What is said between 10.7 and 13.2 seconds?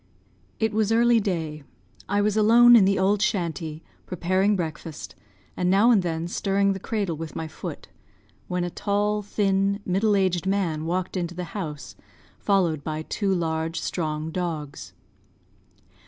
walked into the house, followed by